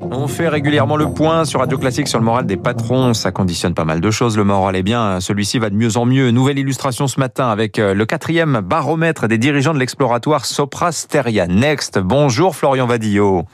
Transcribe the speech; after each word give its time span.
On 0.00 0.28
fait 0.28 0.48
régulièrement 0.48 0.96
le 0.96 1.10
point 1.10 1.44
sur 1.44 1.60
Radio 1.60 1.78
Classique 1.78 2.06
sur 2.06 2.18
le 2.18 2.24
moral 2.24 2.46
des 2.46 2.56
patrons. 2.56 3.14
Ça 3.14 3.32
conditionne 3.32 3.74
pas 3.74 3.84
mal 3.84 4.00
de 4.00 4.10
choses. 4.10 4.36
Le 4.36 4.44
moral 4.44 4.76
est 4.76 4.82
bien. 4.82 5.20
Celui-ci 5.20 5.58
va 5.58 5.70
de 5.70 5.74
mieux 5.74 5.96
en 5.96 6.04
mieux. 6.04 6.30
Nouvelle 6.30 6.58
illustration 6.58 7.08
ce 7.08 7.18
matin 7.18 7.48
avec 7.48 7.78
euh, 7.78 7.94
le 7.94 8.06
quatrième 8.06 8.60
baromètre 8.60 9.26
des 9.26 9.38
dirigeants 9.38 9.74
de 9.74 9.78
l'exploratoire 9.78 10.44
Sopra 10.44 10.92
Steria 10.92 11.46
Next. 11.46 11.98
Bonjour 11.98 12.54
Florian 12.54 12.86
Vadillo. 12.86 13.44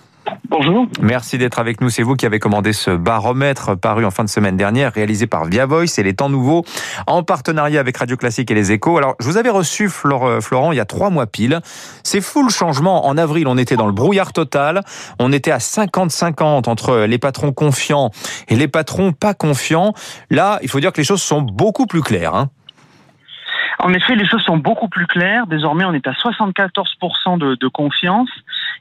Bonjour. 0.53 0.87
Merci 1.01 1.39
d'être 1.39 1.59
avec 1.59 1.81
nous. 1.81 1.89
C'est 1.89 2.03
vous 2.03 2.15
qui 2.15 2.27
avez 2.27 2.39
commandé 2.39 2.75
ce 2.75 2.91
baromètre 2.91 3.75
paru 3.75 4.05
en 4.05 4.11
fin 4.11 4.23
de 4.23 4.29
semaine 4.29 4.59
dernière, 4.59 4.93
réalisé 4.93 5.27
par 5.27 5.47
Via 5.47 5.65
Voice 5.65 5.97
et 5.97 6.03
les 6.03 6.13
temps 6.13 6.29
nouveaux, 6.29 6.63
en 7.07 7.23
partenariat 7.23 7.81
avec 7.81 7.97
Radio 7.97 8.19
Classique 8.19 8.51
et 8.51 8.55
les 8.55 8.71
Échos. 8.71 8.99
Alors, 8.99 9.15
je 9.19 9.25
vous 9.25 9.39
avais 9.39 9.49
reçu, 9.49 9.91
euh, 10.05 10.41
Florent, 10.43 10.73
il 10.73 10.77
y 10.77 10.81
a 10.81 10.85
trois 10.85 11.09
mois 11.09 11.27
pile. 11.27 11.61
C'est 12.05 12.21
fou 12.21 12.43
le 12.43 12.51
changement. 12.51 13.07
En 13.07 13.17
avril, 13.17 13.49
on 13.49 13.57
était 13.57 13.77
dans 13.77 13.87
le 13.87 13.95
brouillard 13.95 14.35
total. 14.35 14.83
On 15.19 15.33
était 15.33 15.53
à 15.53 15.57
50-50 15.57 16.69
entre 16.69 17.07
les 17.07 17.17
patrons 17.17 17.53
confiants 17.53 18.11
et 18.49 18.55
les 18.55 18.69
patrons 18.69 19.13
pas 19.13 19.33
confiants. 19.33 19.95
Là, 20.29 20.59
il 20.63 20.69
faut 20.69 20.81
dire 20.81 20.93
que 20.93 20.99
les 20.99 21.07
choses 21.07 21.23
sont 21.23 21.41
beaucoup 21.41 21.87
plus 21.87 22.03
claires. 22.03 22.35
Hein. 22.35 22.51
En 23.79 23.93
effet, 23.93 24.15
les 24.15 24.27
choses 24.27 24.43
sont 24.43 24.59
beaucoup 24.59 24.89
plus 24.89 25.07
claires. 25.07 25.47
Désormais, 25.49 25.85
on 25.85 25.93
est 25.93 26.07
à 26.07 26.13
74% 26.13 27.39
de, 27.39 27.57
de, 27.57 27.69
confiance. 27.69 28.29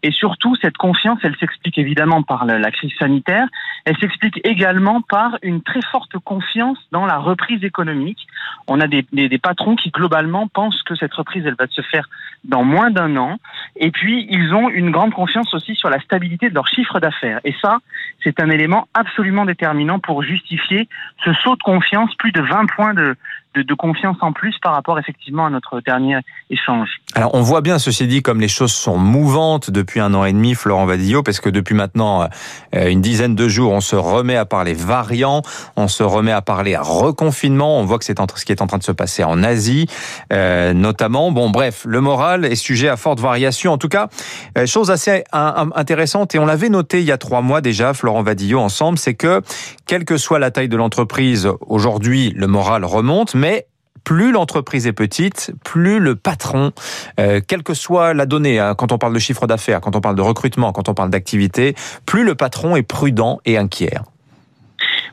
Et 0.04 0.12
surtout, 0.12 0.55
cette 0.62 0.78
confiance, 0.78 1.20
elle 1.23 1.36
s'explique 1.38 1.78
évidemment 1.78 2.23
par 2.23 2.46
la, 2.46 2.72
crise 2.72 2.92
sanitaire. 2.98 3.48
Elle 3.86 3.98
s'explique 3.98 4.40
également 4.44 5.02
par 5.02 5.38
une 5.42 5.62
très 5.62 5.82
forte 5.92 6.18
confiance 6.20 6.78
dans 6.92 7.05
la 7.05 7.18
reprise 7.18 7.64
économique. 7.64 8.28
On 8.68 8.80
a 8.80 8.88
des, 8.88 9.06
des, 9.12 9.30
des, 9.30 9.38
patrons 9.38 9.76
qui, 9.76 9.92
globalement, 9.92 10.48
pensent 10.48 10.82
que 10.84 10.95
cette 10.95 11.14
reprise, 11.14 11.44
elle 11.45 11.56
va 11.58 11.68
se 11.68 11.82
faire 11.82 12.09
dans 12.44 12.64
moins 12.64 12.90
d'un 12.90 13.16
an. 13.18 13.38
Et 13.76 13.92
puis, 13.92 14.28
ils 14.30 14.54
ont 14.54 14.70
une 14.70 14.92
grande 14.92 15.14
confiance 15.14 15.54
aussi 15.54 15.76
sur 15.76 15.90
la 15.90 16.00
stabilité 16.00 16.50
de 16.50 16.56
leur 16.56 16.68
chiffre 16.68 17.00
d'affaires. 17.00 17.40
Et 17.44 17.54
ça, 17.62 17.80
c'est 18.23 18.40
un 18.40 18.50
élément 18.50 18.88
absolument 18.94 19.45
déterminant 19.45 20.00
pour 20.00 20.23
justifier 20.23 20.88
ce 21.23 21.34
saut 21.34 21.56
de 21.56 21.64
confiance, 21.64 22.14
plus 22.16 22.31
de 22.31 22.42
20 22.42 22.66
points 22.75 22.94
de, 22.94 23.16
de, 23.56 23.62
de, 23.62 23.73
confiance 23.73 24.18
en 24.22 24.31
plus 24.31 24.58
par 24.62 24.73
rapport 24.73 24.97
effectivement 24.97 25.45
à 25.45 25.50
notre 25.50 25.81
dernier 25.81 26.20
échange. 26.50 27.02
Alors 27.16 27.34
on 27.34 27.42
voit 27.42 27.62
bien, 27.62 27.80
ceci 27.80 28.08
dit, 28.08 28.22
comme 28.22 28.40
les 28.40 28.47
choses 28.47 28.72
sont 28.72 28.97
mouvantes 28.97 29.70
depuis 29.70 29.91
un 30.00 30.14
an 30.14 30.25
et 30.25 30.34
demi, 30.34 30.56
Florent 30.56 30.86
Vadillo, 30.86 31.23
parce 31.23 31.39
que 31.39 31.50
depuis 31.50 31.75
maintenant 31.75 32.28
euh, 32.75 32.88
une 32.89 33.02
dizaine 33.02 33.36
de 33.36 33.47
jours, 33.47 33.72
on 33.72 33.81
se 33.81 33.95
remet 33.95 34.36
à 34.36 34.45
parler 34.45 34.73
variants, 34.73 35.42
on 35.75 35.88
se 35.88 36.03
remet 36.03 36.31
à 36.31 36.42
parler 36.42 36.78
reconfinement, 36.78 37.80
on 37.80 37.86
voit 37.86 38.00
que 38.00 38.06
c'est 38.06 38.17
ce 38.36 38.45
qui 38.45 38.52
est 38.52 38.62
en 38.62 38.67
train 38.67 38.78
de 38.78 38.84
se 38.84 38.92
passer 38.92 39.23
en 39.23 39.44
Asie, 39.44 39.88
euh, 40.31 40.73
notamment. 40.73 41.31
Bon, 41.31 41.50
bref, 41.50 41.84
le 41.86 42.02
moral 42.02 42.45
est 42.45 42.56
sujet 42.56 42.88
à 42.88 42.97
forte 42.97 43.19
variation. 43.19 43.73
En 43.73 43.78
tout 43.78 43.89
cas, 43.89 44.09
euh, 44.58 44.66
chose 44.66 44.92
assez 44.92 45.23
intéressante, 45.34 46.36
et 46.36 46.39
on 46.39 46.45
l'avait 46.45 46.69
noté 46.69 47.00
il 47.00 47.06
y 47.06 47.12
a 47.12 47.17
trois 47.17 47.42
mois 47.42 47.62
déjà, 47.62 47.94
Florent 47.94 48.23
Vadillo, 48.23 48.59
ensemble, 48.59 48.97
c'est 48.97 49.16
que, 49.16 49.42
quelle 49.86 50.06
que 50.06 50.17
soit 50.17 50.39
la 50.39 50.52
taille 50.52 50.69
de 50.69 50.78
l'entreprise, 50.78 51.50
aujourd'hui, 51.62 52.34
le 52.36 52.47
moral 52.47 52.86
remonte, 52.86 53.36
mais 53.36 53.66
plus 54.03 54.31
l'entreprise 54.31 54.88
est 54.88 54.94
petite, 54.94 55.52
plus 55.63 55.99
le 55.99 56.16
patron, 56.16 56.71
euh, 57.19 57.41
quelle 57.45 57.63
que 57.63 57.73
soit 57.73 58.13
la 58.13 58.25
donnée, 58.25 58.59
hein, 58.59 58.75
quand 58.75 58.91
on 58.91 58.97
parle 58.97 59.13
de 59.13 59.19
chiffre 59.19 59.47
d'affaires, 59.47 59.81
quand 59.81 59.95
on 59.95 60.02
parle 60.02 60.16
de 60.16 60.21
recrutement, 60.21 60.71
quand 60.71 60.89
on 60.89 60.94
parle 60.94 61.09
d'activité, 61.09 61.75
plus 62.05 62.23
le 62.23 62.35
patron 62.35 62.75
est 62.75 62.83
prudent 62.83 63.39
et 63.45 63.57
inquiet. 63.57 63.97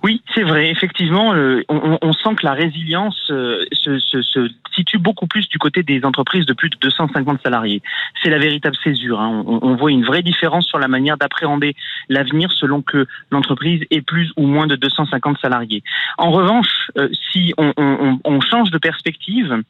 Oui, 0.03 0.23
c'est 0.35 0.43
vrai. 0.43 0.71
Effectivement, 0.71 1.35
euh, 1.35 1.63
on, 1.69 2.13
sent 2.13 2.35
que 2.37 2.45
la 2.45 2.53
résilience 2.53 3.31
euh, 3.31 3.65
se, 3.73 4.49
situe 4.75 4.99
beaucoup 4.99 5.27
plus 5.27 5.49
du 5.49 5.59
côté 5.59 5.83
des 5.83 6.05
entreprises 6.05 6.47
de 6.47 6.53
plus 6.53 6.71
de 6.71 6.77
250 6.81 7.41
salariés. 7.43 7.83
C'est 8.23 8.31
la 8.31 8.39
véritable 8.39 8.77
césure. 8.83 9.21
Hein. 9.21 9.45
On, 9.47 9.75
voit 9.77 9.91
une 9.91 10.05
vraie 10.05 10.23
différence 10.23 10.67
sur 10.67 10.79
la 10.79 10.89
manière 10.89 11.17
d'appréhender 11.17 11.75
l'avenir 12.09 12.53
selon 12.53 12.83
que 12.83 13.07
l'entreprise 13.31 13.83
ait 13.91 14.03
plus 14.03 14.31
ou 14.37 14.47
moins 14.47 14.67
de 14.67 14.77
250 14.77 15.39
salariés. 15.39 15.83
En 16.17 16.31
revanche, 16.31 16.91
euh, 16.97 17.09
si 17.33 17.53
on 17.57 18.41
change 18.41 18.71
de 18.71 18.79
perspective, 18.79 19.63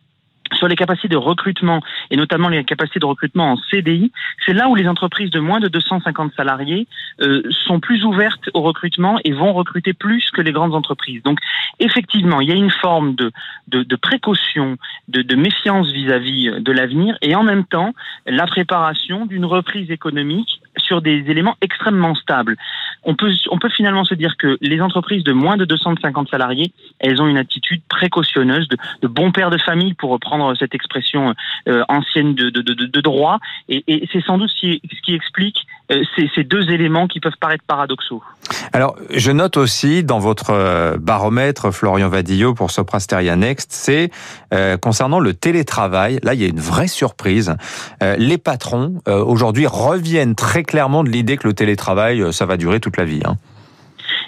sur 0.54 0.68
les 0.68 0.76
capacités 0.76 1.08
de 1.08 1.16
recrutement 1.16 1.80
et 2.10 2.16
notamment 2.16 2.48
les 2.48 2.64
capacités 2.64 3.00
de 3.00 3.06
recrutement 3.06 3.52
en 3.52 3.56
CDI, 3.70 4.12
c'est 4.44 4.52
là 4.52 4.68
où 4.68 4.74
les 4.74 4.88
entreprises 4.88 5.30
de 5.30 5.40
moins 5.40 5.60
de 5.60 5.68
250 5.68 6.32
salariés 6.36 6.86
euh, 7.20 7.42
sont 7.50 7.80
plus 7.80 8.04
ouvertes 8.04 8.50
au 8.54 8.62
recrutement 8.62 9.18
et 9.24 9.32
vont 9.32 9.52
recruter 9.52 9.92
plus 9.92 10.30
que 10.30 10.40
les 10.40 10.52
grandes 10.52 10.74
entreprises. 10.74 11.22
Donc 11.22 11.38
effectivement, 11.78 12.40
il 12.40 12.48
y 12.48 12.52
a 12.52 12.56
une 12.56 12.70
forme 12.70 13.14
de, 13.14 13.32
de, 13.68 13.96
précaution, 13.96 14.76
de, 15.08 15.34
méfiance 15.34 15.90
vis-à-vis 15.92 16.48
-vis 16.48 16.62
de 16.62 16.72
l'avenir 16.72 17.16
et 17.22 17.34
en 17.34 17.42
même 17.42 17.64
temps 17.64 17.94
la 18.26 18.46
préparation 18.46 19.26
d'une 19.26 19.44
reprise 19.44 19.90
économique 19.90 20.60
sur 20.76 21.02
des 21.02 21.24
éléments 21.28 21.56
extrêmement 21.60 22.14
stables. 22.14 22.56
On 23.08 23.14
peut, 23.14 23.68
finalement 23.70 24.04
se 24.04 24.12
dire 24.12 24.36
que 24.36 24.58
les 24.60 24.82
entreprises 24.82 25.24
de 25.24 25.32
moins 25.32 25.56
de 25.56 25.64
250 25.64 26.28
salariés, 26.28 26.72
elles 26.98 27.22
ont 27.22 27.26
une 27.26 27.38
attitude 27.38 27.80
précautionneuse 27.88 28.68
de, 28.68 28.76
de 29.00 29.08
bon 29.08 29.32
père 29.32 29.48
de 29.48 29.56
famille 29.56 29.94
pour 29.94 30.10
reprendre 30.10 30.54
cette 30.58 30.74
expression 30.74 31.34
euh, 31.68 31.84
ancienne 31.88 32.34
de, 32.34 33.00
droit. 33.00 33.38
Et, 33.70 34.06
c'est 34.12 34.22
sans 34.22 34.36
doute 34.36 34.50
ce 34.50 34.56
qui, 34.56 34.82
ce 34.94 35.00
qui 35.00 35.14
explique 35.14 35.66
ces, 35.88 36.30
ces, 36.34 36.44
deux 36.44 36.70
éléments 36.70 37.06
qui 37.06 37.20
peuvent 37.20 37.32
paraître 37.40 37.64
paradoxaux. 37.66 38.22
Alors, 38.72 38.96
je 39.10 39.30
note 39.30 39.56
aussi 39.56 40.04
dans 40.04 40.18
votre 40.18 40.50
euh, 40.50 40.96
baromètre, 40.98 41.70
Florian 41.70 42.08
Vadillo, 42.08 42.54
pour 42.54 42.70
Soprasteria 42.70 43.36
Next, 43.36 43.72
c'est 43.72 44.10
euh, 44.52 44.76
concernant 44.76 45.20
le 45.20 45.34
télétravail. 45.34 46.18
Là, 46.22 46.34
il 46.34 46.40
y 46.40 46.44
a 46.44 46.48
une 46.48 46.60
vraie 46.60 46.88
surprise. 46.88 47.54
Euh, 48.02 48.16
les 48.18 48.38
patrons, 48.38 49.00
euh, 49.08 49.22
aujourd'hui, 49.24 49.66
reviennent 49.66 50.34
très 50.34 50.62
clairement 50.62 51.04
de 51.04 51.10
l'idée 51.10 51.36
que 51.36 51.46
le 51.46 51.54
télétravail, 51.54 52.32
ça 52.32 52.46
va 52.46 52.56
durer 52.56 52.80
toute 52.80 52.96
la 52.96 53.04
vie. 53.04 53.22
Hein. 53.24 53.36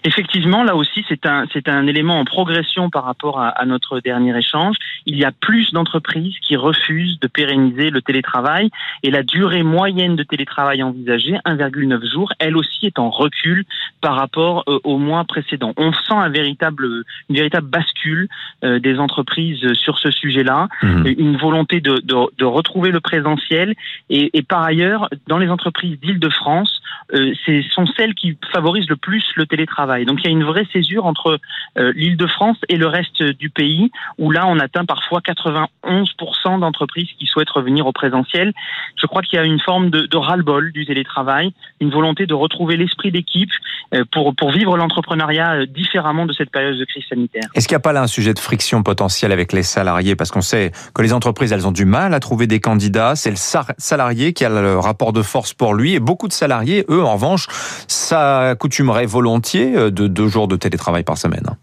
Effectivement, 0.05 0.65
là 0.65 0.77
aussi, 0.77 1.05
c'est 1.09 1.27
un, 1.27 1.47
c'est 1.53 1.69
un 1.69 1.87
élément 1.87 2.19
en 2.19 2.25
progression 2.25 2.91
par 2.91 3.05
rapport 3.05 3.41
à, 3.41 3.49
à 3.49 3.67
notre 3.67 4.01
dernier 4.01 4.37
échange. 4.37 4.77
Il 5.07 5.17
y 5.17 5.25
a 5.25 5.33
plus 5.33 5.73
d'entreprises 5.73 6.37
qui 6.41 6.57
refusent 6.57 7.19
de 7.21 7.27
pérenniser 7.27 7.91
le 7.91 8.03
télétravail 8.03 8.71
et 9.03 9.11
la 9.11 9.23
durée 9.23 9.63
moyenne 9.63 10.17
de 10.17 10.23
télétravail 10.23 10.83
envisagée, 10.83 11.37
1,9 11.45 12.11
jours, 12.11 12.33
elle 12.39 12.57
aussi 12.57 12.87
est 12.87 12.99
en 12.99 13.11
recul 13.11 13.65
par 14.01 14.17
rapport 14.17 14.65
euh, 14.69 14.79
au 14.85 14.99
mois 14.99 15.25
précédent. 15.25 15.73
On 15.77 15.93
sent 15.93 16.15
un 16.15 16.29
véritable, 16.29 17.05
une 17.29 17.37
véritable 17.37 17.69
bascule 17.69 18.29
euh, 18.65 18.79
des 18.79 18.99
entreprises 18.99 19.73
sur 19.75 19.99
ce 19.99 20.11
sujet-là, 20.11 20.69
mmh. 20.83 21.07
une 21.19 21.37
volonté 21.37 21.81
de, 21.81 22.01
de, 22.05 22.17
de, 22.39 22.45
retrouver 22.45 22.91
le 22.91 23.01
présentiel 23.01 23.75
et, 24.09 24.31
et 24.37 24.43
par 24.43 24.63
ailleurs, 24.63 25.09
dans 25.29 25.39
les 25.39 25.49
entreprises 25.49 25.99
d'Île-de-France, 26.01 26.81
euh, 27.15 27.33
ce 27.45 27.63
sont 27.71 27.87
celles 27.87 28.15
qui 28.15 28.37
favorisent 28.53 28.89
le 28.89 28.97
plus 28.97 29.25
le 29.37 29.47
télétravail. 29.47 29.90
Donc 30.05 30.21
il 30.23 30.27
y 30.27 30.29
a 30.29 30.33
une 30.33 30.45
vraie 30.45 30.67
césure 30.73 31.07
entre 31.07 31.39
euh, 31.79 31.93
l'Île-de-France 31.95 32.59
et 32.69 32.77
le 32.77 32.87
reste 32.87 33.23
du 33.23 33.51
pays, 33.51 33.91
où 34.19 34.31
là 34.31 34.47
on 34.47 34.59
atteint 34.59 34.85
parfois 34.85 35.21
91% 35.21 36.61
d'entreprises 36.61 37.09
qui 37.19 37.27
souhaitent 37.27 37.51
revenir 37.51 37.87
au 37.87 37.93
présentiel. 37.93 38.53
Je 38.97 39.07
crois 39.07 39.23
qu'il 39.23 39.37
y 39.37 39.43
a 39.43 39.45
une 39.45 39.61
forme 39.61 39.91
de, 39.91 40.07
de 40.07 40.17
ras-le-bol 40.17 40.73
du 40.73 40.87
télétravail, 40.87 41.53
une 41.81 41.91
volonté 41.91 42.27
de 42.27 42.35
retrouver 42.35 42.77
l'esprit 42.77 43.11
d'équipe 43.13 43.51
euh, 43.93 44.05
pour, 44.13 44.35
pour 44.37 44.53
vivre 44.53 44.77
l'entrepreneuriat 44.77 45.53
euh, 45.53 45.67
différemment 45.67 46.27
de 46.27 46.33
cette 46.33 46.51
période 46.51 46.79
de 46.79 46.85
crise 46.85 47.05
sanitaire. 47.09 47.49
Est-ce 47.55 47.67
qu'il 47.67 47.75
n'y 47.75 47.81
a 47.81 47.83
pas 47.83 47.93
là 47.93 48.03
un 48.03 48.07
sujet 48.07 48.35
de 48.35 48.39
friction 48.39 48.83
potentielle 48.83 49.33
avec 49.33 49.53
les 49.53 49.63
salariés? 49.63 50.15
Parce 50.15 50.31
qu'on 50.31 50.43
sait 50.43 50.71
que 50.95 51.03
les 51.03 51.13
entreprises, 51.13 51.53
elles 51.53 51.67
ont 51.67 51.73
du 51.73 51.85
mal 51.85 52.15
à 52.15 52.21
trouver 52.21 52.47
des 52.47 52.61
candidats. 52.61 53.17
C'est 53.17 53.31
le 53.31 53.37
salarié 53.37 54.33
qui 54.33 54.45
a 54.45 54.49
le 54.49 54.79
rapport 54.79 55.13
de 55.13 55.23
force 55.23 55.55
pour 55.55 55.75
lui. 55.75 55.95
Et 55.95 56.01
beaucoup 56.01 56.29
de 56.29 56.33
salariés, 56.33 56.85
eux, 56.89 57.03
en 57.03 57.15
revanche, 57.15 57.47
ça 57.89 58.55
coutumerait 58.59 59.07
volontiers 59.07 59.77
de 59.81 60.07
deux 60.07 60.29
jours 60.29 60.49
de 60.49 60.57
télétravail 60.57 61.03
par 61.05 61.17
semaine 61.17 61.57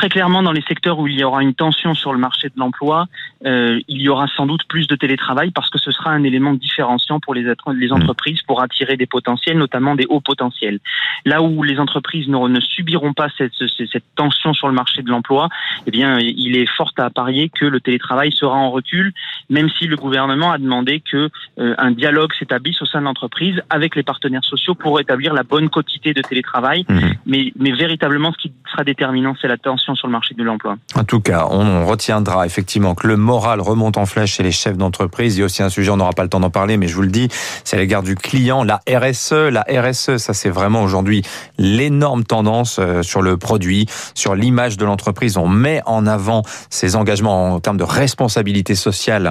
très 0.00 0.08
clairement 0.08 0.42
dans 0.42 0.52
les 0.52 0.62
secteurs 0.62 0.98
où 0.98 1.06
il 1.08 1.20
y 1.20 1.24
aura 1.24 1.42
une 1.42 1.52
tension 1.52 1.92
sur 1.92 2.14
le 2.14 2.18
marché 2.18 2.48
de 2.48 2.54
l'emploi, 2.56 3.06
euh, 3.44 3.78
il 3.86 4.00
y 4.00 4.08
aura 4.08 4.28
sans 4.28 4.46
doute 4.46 4.64
plus 4.66 4.86
de 4.86 4.96
télétravail 4.96 5.50
parce 5.50 5.68
que 5.68 5.78
ce 5.78 5.92
sera 5.92 6.08
un 6.08 6.24
élément 6.24 6.54
différenciant 6.54 7.20
pour 7.20 7.34
les, 7.34 7.42
les 7.42 7.88
mmh. 7.88 7.92
entreprises 7.92 8.40
pour 8.40 8.62
attirer 8.62 8.96
des 8.96 9.04
potentiels, 9.04 9.58
notamment 9.58 9.94
des 9.96 10.06
hauts 10.08 10.22
potentiels. 10.22 10.78
Là 11.26 11.42
où 11.42 11.62
les 11.62 11.78
entreprises 11.78 12.28
ne, 12.28 12.48
ne 12.48 12.60
subiront 12.60 13.12
pas 13.12 13.28
cette, 13.36 13.52
cette, 13.52 14.04
tension 14.16 14.54
sur 14.54 14.68
le 14.68 14.72
marché 14.72 15.02
de 15.02 15.10
l'emploi, 15.10 15.50
eh 15.86 15.90
bien, 15.90 16.18
il 16.18 16.56
est 16.56 16.66
fort 16.66 16.92
à 16.96 17.10
parier 17.10 17.50
que 17.50 17.66
le 17.66 17.80
télétravail 17.80 18.32
sera 18.32 18.56
en 18.56 18.70
recul, 18.70 19.12
même 19.50 19.68
si 19.68 19.86
le 19.86 19.96
gouvernement 19.96 20.50
a 20.50 20.56
demandé 20.56 21.00
que 21.00 21.28
euh, 21.58 21.74
un 21.76 21.90
dialogue 21.90 22.32
s'établisse 22.38 22.80
au 22.80 22.86
sein 22.86 23.00
de 23.00 23.04
l'entreprise 23.04 23.60
avec 23.68 23.96
les 23.96 24.02
partenaires 24.02 24.44
sociaux 24.44 24.74
pour 24.74 24.98
établir 24.98 25.34
la 25.34 25.42
bonne 25.42 25.68
quantité 25.68 26.14
de 26.14 26.22
télétravail. 26.22 26.86
Mmh. 26.88 26.98
Mais, 27.26 27.52
mais 27.58 27.72
véritablement, 27.72 28.32
ce 28.32 28.38
qui 28.38 28.52
sera 28.70 28.82
déterminant, 28.82 29.36
c'est 29.38 29.48
la 29.48 29.58
tension 29.58 29.89
sur 29.94 30.08
le 30.08 30.12
marché 30.12 30.34
de 30.34 30.42
l'emploi. 30.42 30.76
En 30.94 31.04
tout 31.04 31.20
cas, 31.20 31.46
on 31.50 31.86
retiendra 31.86 32.46
effectivement 32.46 32.94
que 32.94 33.06
le 33.06 33.16
moral 33.16 33.60
remonte 33.60 33.96
en 33.96 34.06
flèche 34.06 34.34
chez 34.34 34.42
les 34.42 34.52
chefs 34.52 34.76
d'entreprise. 34.76 35.36
Il 35.36 35.40
y 35.40 35.42
a 35.42 35.46
aussi 35.46 35.62
un 35.62 35.68
sujet, 35.68 35.90
on 35.90 35.96
n'aura 35.96 36.12
pas 36.12 36.22
le 36.22 36.28
temps 36.28 36.40
d'en 36.40 36.50
parler, 36.50 36.76
mais 36.76 36.88
je 36.88 36.94
vous 36.94 37.02
le 37.02 37.08
dis, 37.08 37.28
c'est 37.64 37.76
à 37.76 37.78
l'égard 37.80 38.02
du 38.02 38.14
client, 38.14 38.64
la 38.64 38.80
RSE. 38.88 39.32
La 39.32 39.64
RSE, 39.68 40.16
ça 40.16 40.34
c'est 40.34 40.50
vraiment 40.50 40.82
aujourd'hui 40.82 41.22
l'énorme 41.58 42.24
tendance 42.24 42.78
euh, 42.78 43.02
sur 43.02 43.22
le 43.22 43.36
produit, 43.36 43.86
sur 44.14 44.34
l'image 44.34 44.76
de 44.76 44.84
l'entreprise. 44.84 45.36
On 45.36 45.48
met 45.48 45.82
en 45.86 46.06
avant 46.06 46.42
ses 46.68 46.96
engagements 46.96 47.54
en 47.54 47.60
termes 47.60 47.76
de 47.76 47.84
responsabilité 47.84 48.74
sociale 48.74 49.28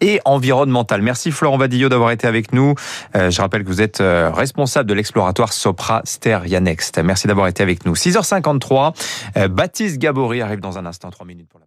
et 0.00 0.20
environnementale. 0.24 1.00
Merci 1.00 1.30
Florent 1.30 1.56
Vadillo 1.56 1.88
d'avoir 1.88 2.10
été 2.10 2.26
avec 2.26 2.52
nous. 2.52 2.74
Euh, 3.14 3.30
je 3.30 3.40
rappelle 3.40 3.64
que 3.64 3.68
vous 3.68 3.80
êtes 3.80 4.00
euh, 4.00 4.30
responsable 4.30 4.88
de 4.88 4.94
l'exploratoire 4.94 5.52
Sopra 5.52 6.02
Steria 6.04 6.60
Next. 6.60 6.98
Merci 7.02 7.26
d'avoir 7.26 7.48
été 7.48 7.62
avec 7.62 7.86
nous. 7.86 7.94
6h53, 7.94 9.48
Baptiste 9.48 9.95
Gabory 9.98 10.40
arrive 10.42 10.60
dans 10.60 10.78
un 10.78 10.86
instant, 10.86 11.10
3 11.10 11.26
minutes 11.26 11.48
pour 11.48 11.60
la 11.60 11.66